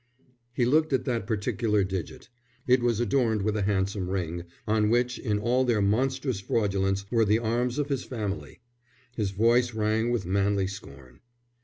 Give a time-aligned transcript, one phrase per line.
[0.53, 2.27] He looked at that particular digit.
[2.65, 7.23] It was adorned with a handsome ring, on which in all their monstrous fraudulence were
[7.23, 8.61] the arms of his family.
[9.15, 11.19] His voice rang with manly scorn.